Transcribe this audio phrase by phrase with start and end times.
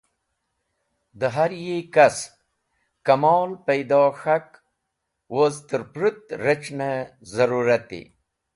[1.19, 2.33] De Har yi Kasp
[3.05, 4.47] kamol paido k̃hak
[5.33, 6.91] woz terpurut rec̃hne
[7.33, 8.01] zarurati.